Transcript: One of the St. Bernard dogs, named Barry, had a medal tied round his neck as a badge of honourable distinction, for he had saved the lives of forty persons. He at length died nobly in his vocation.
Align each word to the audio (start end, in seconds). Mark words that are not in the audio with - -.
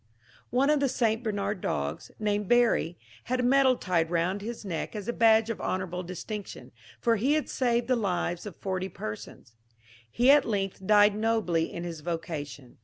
One 0.49 0.71
of 0.71 0.79
the 0.79 0.89
St. 0.89 1.21
Bernard 1.21 1.61
dogs, 1.61 2.09
named 2.17 2.47
Barry, 2.47 2.97
had 3.25 3.39
a 3.39 3.43
medal 3.43 3.75
tied 3.75 4.09
round 4.09 4.41
his 4.41 4.65
neck 4.65 4.95
as 4.95 5.07
a 5.07 5.13
badge 5.13 5.51
of 5.51 5.61
honourable 5.61 6.01
distinction, 6.01 6.71
for 6.99 7.17
he 7.17 7.33
had 7.33 7.47
saved 7.47 7.87
the 7.87 7.95
lives 7.95 8.47
of 8.47 8.55
forty 8.55 8.89
persons. 8.89 9.53
He 10.09 10.31
at 10.31 10.43
length 10.43 10.87
died 10.87 11.13
nobly 11.15 11.71
in 11.71 11.83
his 11.83 11.99
vocation. 12.01 12.79